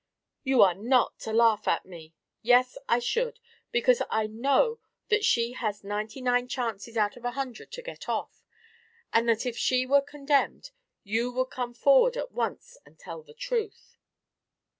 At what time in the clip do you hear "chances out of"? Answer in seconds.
6.47-7.23